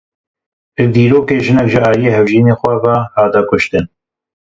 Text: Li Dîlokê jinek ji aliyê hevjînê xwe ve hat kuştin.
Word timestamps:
Li 0.77 0.85
Dîlokê 0.93 1.37
jinek 1.45 1.67
ji 1.71 1.79
aliyê 1.87 2.11
hevjînê 2.17 2.53
xwe 2.59 2.73
ve 2.83 2.95
hat 3.15 3.33
kuştin. 3.49 3.85